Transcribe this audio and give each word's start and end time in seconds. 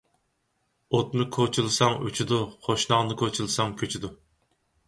ئوتنى 0.99 1.27
كوچىلىساڭ 1.35 1.97
ئۆچىدۇ، 2.07 2.39
قوشناڭنى 2.69 3.19
كوچىلىساڭ 3.23 3.77
كۆچىدۇ. 3.83 4.13